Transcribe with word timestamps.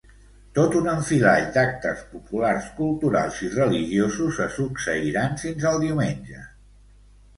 Tot 0.53 0.75
un 0.77 0.87
enfilall 0.93 1.43
d'actes 1.57 2.01
populars, 2.15 2.69
culturals 2.79 3.43
i 3.49 3.53
religiosos 3.59 4.35
se 4.41 4.49
succeiran 4.57 5.41
fins 5.45 5.69
al 5.75 5.79
diumenge. 5.89 6.43